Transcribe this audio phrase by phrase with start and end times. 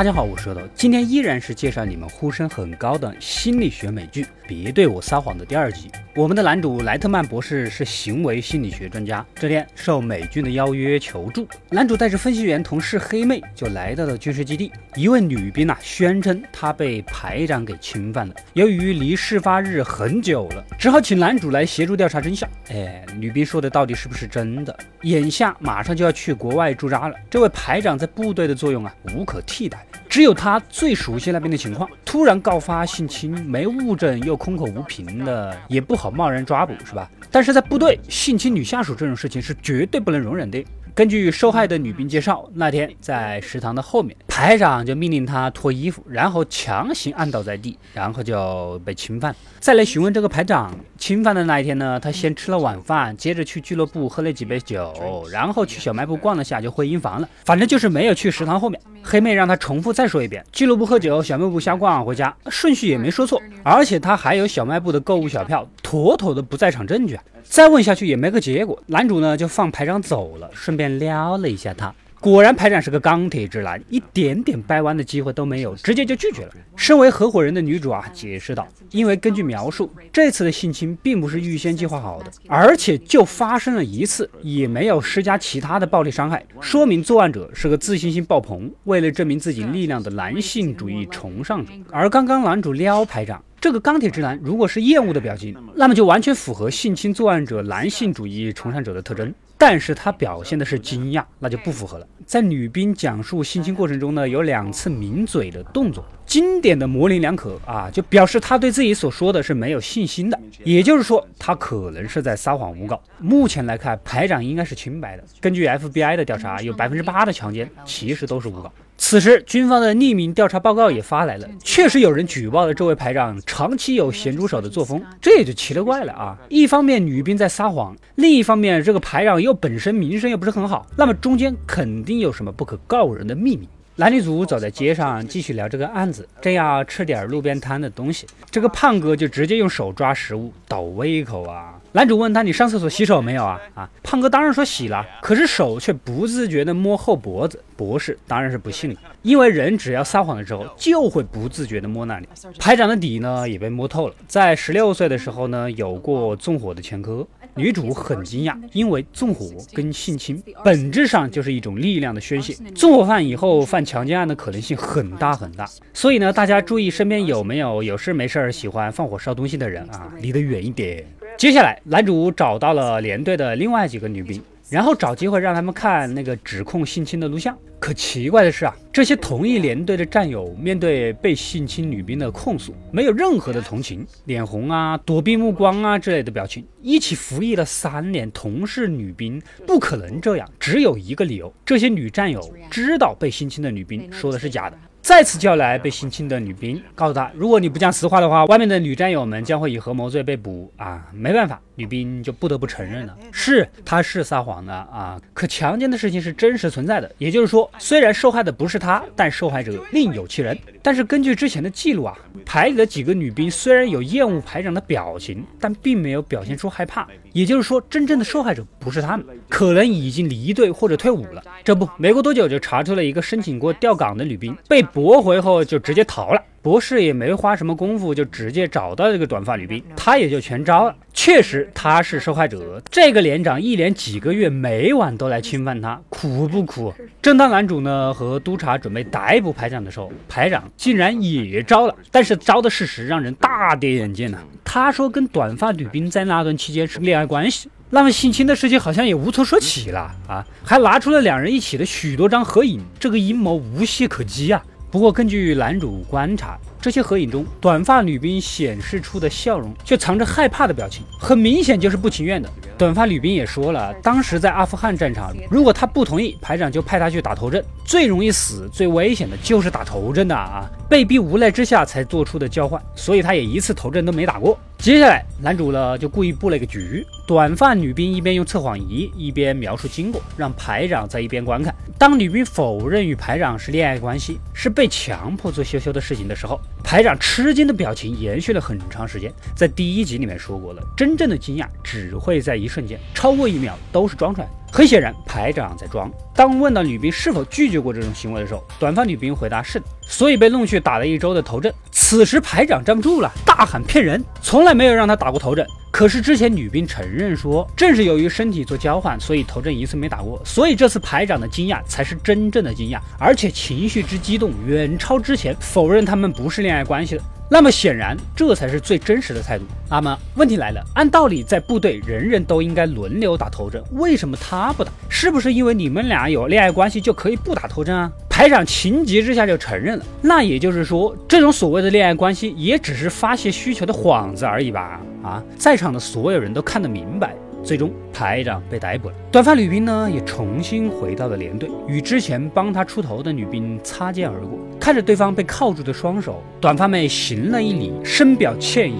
[0.00, 5.90] 大家好，我是舌头，今天依然是介绍你们呼声很高的心理学美剧《别对我撒谎》的第二集。
[6.16, 9.24] 我们的男主莱特曼博士是行为心理学专家。
[9.36, 14.72] 这天受美军的邀约求助，男主带着分析员同事黑妹就来到了军事基地。
[14.96, 22.48] 一位女兵啊宣称她被排长给侵犯了，由于离事发日很久了，只好请男主来协助调查真相。
[22.70, 24.76] 哎，女兵说的到底是不是真的？
[25.02, 29.86] 眼下马上就要去国外驻扎了，这位排长在部队的作用啊无可替代。
[30.10, 37.08] 只有他最熟悉那边的情况，突然告发性侵，没物证又空口无凭的，也不好贸然抓捕，是吧？
[37.30, 40.62] 但是在部队性侵女下属这种事情是绝对不能容忍的。
[40.96, 49.36] 根据受害的女兵介绍，那天在食堂的后面，排长就命令他脱衣服，然后强行按倒在地，然后就被侵犯。
[49.58, 54.94] 再来询问这个排长，侵犯的那一天呢，他先吃了晚饭，接着去俱乐部喝了几杯酒，
[55.30, 57.28] 然后去小卖部逛了下就回营房了。
[57.44, 58.80] 反正就是没有去食堂后面。
[59.02, 67.22] 黑妹让他重复再说一遍：俱乐部喝酒，小卖部瞎逛，回家顺序也没说错，而且他还有小卖部的购物小票，妥妥的不在场证据啊！
[67.42, 71.94] 再问下去也没个结果，男主呢就放排长走了，顺便撩了一下他。
[72.20, 76.52] 果然，排长是个钢铁直男，一点点掰弯的机会都没有，直接就拒绝了。
[76.76, 91.72] 身为合伙人的女主啊，解释道：“因为根据描述，这次的性侵并不是预先计划好的，而且就发生了一次，也没有施加其他的暴力伤害，说明作案者是个自信心爆棚，为了证明自己力量的男性主义崇尚者。
[91.90, 102.08] 而刚刚男主撩排长这个钢铁直男，如果是厌恶的表情，那么就完全符合性侵作案者男性主义崇尚者的特征。”但是他表现的是惊讶，那就不符合了。
[102.24, 110.38] 在女兵讲述性侵过程中呢，有两次抿嘴的动作，经典的模棱两可啊，就表示他对自己所说的是没有信心的。
[110.62, 113.02] 也就是说，他可能是在撒谎诬告。
[113.18, 115.24] 目前来看，排长应该是清白的。
[115.40, 118.72] 根据 FBI 的调查，有百分之八的强奸其实都是诬告。
[118.96, 126.38] 此时，军方的匿名调查报告也发来了，确实有人举报了这位排长长期有咸猪手的作风，这也就奇了怪了啊！
[126.48, 133.68] 一方面女兵在撒谎，另一方面这个排长又本身名声又不是很好，那么中间肯定有什么不可告人的秘密。
[134.00, 141.78] 男女主走在街上继续聊这个案子，正要吃点路边摊的东西，这个胖哥就直接用手抓食物倒胃口啊！
[141.92, 147.62] 男主问他：“你上厕所洗手没有啊？”啊，胖哥当然说洗了，可是手却不自觉地摸后脖子。
[147.76, 152.28] 博士当然是不信了，因为人只要撒谎的时候，就会不自觉地摸那里。
[152.58, 157.26] 排长的底呢也被摸透了，在十六岁的时候呢，有过纵火的前科。
[157.60, 162.54] 女主很惊讶，因为纵火跟性侵本质上就是一种力量的宣泄。
[162.74, 171.04] 纵火犯以后犯强奸案的可能性很大很大，所以呢，大家注意身边有没有有事没事喜欢放火烧东西的人啊，离得远一点。
[171.36, 177.56] 接下来，男主找到了连队的另外几个女兵，然后找机会让他们看那个指控性侵的录像。
[177.78, 186.62] 可奇怪的是啊，这些同一连队的战友面对被性侵女兵的控诉，没有任何的同情，脸红啊、躲避目光啊之类的表情。
[186.82, 190.46] 一起服役了三年，同是女兵，不可能这样。
[190.60, 194.76] 只有一个理由：这些女战友知道被性侵的女兵说的是假的。
[195.10, 201.04] 再次叫来被性侵的女兵，告诉他，如果你不讲实话的话，外面的女战友们将会以合谋罪被捕啊！
[201.12, 205.20] 没办法，女兵就不得不承认了，是她是撒谎的啊！
[205.34, 210.56] 可强奸的事情是真实存在的，也就是说，虽然受害的不是她，但受害者另有其人。
[210.80, 212.16] 但是根据之前的记录啊，
[212.46, 221.42] 排里的几个女兵虽然有厌恶排长的表情，但并没有表现出害怕，也就是说，真正的受害者不是他们，可能已经离队或者退伍了。
[221.64, 224.80] 这不，没过多久就查出了一个申请过调岗的女兵被。
[225.00, 230.94] 驳回后就直接逃了，博士也没花什么功夫就直接找到这个短发女兵，他也就全招了。
[231.14, 236.92] 确实他是受害者，这个连长一连几个月每晚都来侵犯他，苦不苦？
[237.22, 244.38] 正当男主呢和督察准备逮捕排长的时候，排长竟然也招了，但是招的事实让人大跌眼镜呢。
[244.62, 254.62] 他说跟短发女兵在那段期间是恋爱关系，那么性侵的事情好像也无从说起了啊，还拿出了两人一起的许多张合影，这个阴谋无懈可击啊。
[254.90, 262.50] 不过，根据男主观察，这些合影中，短发女兵显示出的笑容却藏着害怕的表情，很明显就是不情愿的。
[262.76, 270.68] 短发女兵也说了，当时在阿富汗战场，如果她不同意，排长就派她去打头阵，最容易死、最危险的就是打头阵的啊！
[270.88, 274.58] 被逼无奈之下才做出的交换，所以她也一次头阵都没打过。
[274.78, 281.72] 接下来，男主呢就故意布了个局，短发女兵一边用测谎仪，一边描述经过，让排长在一边观看。
[281.96, 286.60] 当女兵否认与排长是恋爱关系，是被强迫做羞羞的事情的时候。
[286.82, 289.32] 排长吃惊的表情延续了很长时间。
[289.54, 294.52] 在第一集里面说过了，真正的惊讶只会在一瞬间，超过一秒都是装出来的。
[294.72, 296.10] 很显然，排长在装。
[296.34, 301.72] 当问到女兵是否拒绝过这种行为的时候，短发女兵回答是的，所以被弄去打了一周的头阵。
[301.92, 305.64] 此时排长站不住了，大喊骗人，从来没有让他打过头阵。
[306.00, 310.40] 可是之前女兵承认说，正是由于身体做交换，所以头阵一次没打过。
[310.46, 317.22] 所以这次排长的惊讶才是真正的惊讶，而且情绪之激动远超之前否认他们不是恋爱关系的。
[317.50, 319.64] 那么显然，这才是最真实的态度。
[319.90, 324.90] 那么问题来了，按道理在部队人人都应该轮流打头阵，为什么他不打？
[325.10, 328.10] 是不是因为你们俩有恋爱关系就可以不打头阵啊？
[328.40, 330.04] 排长情急之下就承认了。
[330.22, 334.98] 那也就是说，这种所谓的恋爱关系也只是发泄需求的幌子而已吧？
[335.22, 337.36] 啊，在场的所有人都看得明白。
[337.62, 339.14] 最终，排长被逮捕了。
[339.30, 344.58] 短发女兵呢，也重新回到了连队，与之前帮她出头的女兵擦肩而过。
[344.80, 348.94] 看着对方被铐住的双手，短发妹行了一礼，深表歉意。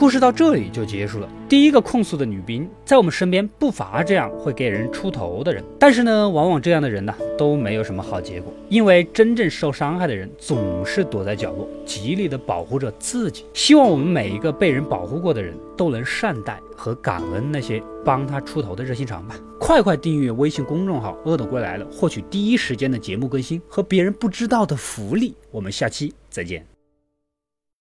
[0.00, 1.28] 故事到这里就结束了。
[1.46, 13.44] 第一个控诉的女兵，在我们身边不乏这样会给人出头的人，但是呢，往往这样的人呢都没有什么好结果，因为真正受伤害的人总是躲在角落，极力的保护着自己。
[13.52, 19.36] 希望我们每一个被人保护过的人都能善待和感恩那些帮他出头的热心肠吧。
[19.58, 25.34] 快快订阅微信公众号“恶斗归来了”，获取第一时间的节目更新和别人不知道的福利。
[25.50, 26.69] 我们下期再见。